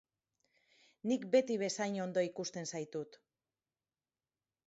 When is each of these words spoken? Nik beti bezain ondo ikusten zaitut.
Nik 1.11 1.27
beti 1.35 1.57
bezain 1.63 1.99
ondo 2.07 2.23
ikusten 2.29 2.69
zaitut. 2.75 3.19